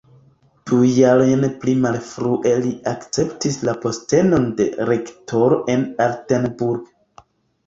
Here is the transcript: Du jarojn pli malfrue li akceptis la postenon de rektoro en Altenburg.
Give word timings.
Du 0.69 0.77
jarojn 0.99 1.43
pli 1.65 1.75
malfrue 1.81 2.53
li 2.63 2.71
akceptis 2.93 3.59
la 3.69 3.77
postenon 3.85 4.49
de 4.63 4.67
rektoro 4.91 5.61
en 5.77 5.85
Altenburg. 6.09 6.91